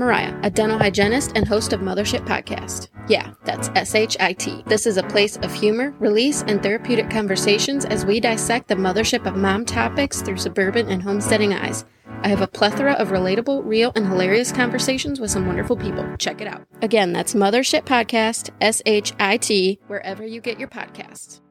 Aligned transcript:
Mariah, 0.00 0.34
a 0.42 0.48
dental 0.48 0.78
hygienist 0.78 1.32
and 1.34 1.46
host 1.46 1.74
of 1.74 1.80
MotherShit 1.80 2.26
Podcast. 2.26 2.88
Yeah, 3.06 3.34
that's 3.44 3.68
S 3.74 3.94
H 3.94 4.16
I 4.18 4.32
T. 4.32 4.64
This 4.66 4.86
is 4.86 4.96
a 4.96 5.02
place 5.02 5.36
of 5.36 5.52
humor, 5.52 5.94
release, 5.98 6.42
and 6.48 6.62
therapeutic 6.62 7.10
conversations 7.10 7.84
as 7.84 8.06
we 8.06 8.18
dissect 8.18 8.68
the 8.68 8.76
mothership 8.76 9.26
of 9.26 9.36
mom 9.36 9.66
topics 9.66 10.22
through 10.22 10.38
suburban 10.38 10.88
and 10.88 11.02
homesteading 11.02 11.52
eyes. 11.52 11.84
I 12.22 12.28
have 12.28 12.40
a 12.40 12.48
plethora 12.48 12.94
of 12.94 13.08
relatable, 13.08 13.60
real, 13.66 13.92
and 13.94 14.06
hilarious 14.06 14.52
conversations 14.52 15.20
with 15.20 15.30
some 15.30 15.46
wonderful 15.46 15.76
people. 15.76 16.16
Check 16.16 16.40
it 16.40 16.48
out. 16.48 16.66
Again, 16.80 17.12
that's 17.12 17.34
MotherShit 17.34 17.84
Podcast, 17.84 18.48
S 18.62 18.80
H 18.86 19.12
I 19.20 19.36
T, 19.36 19.80
wherever 19.86 20.24
you 20.24 20.40
get 20.40 20.58
your 20.58 20.68
podcasts. 20.68 21.42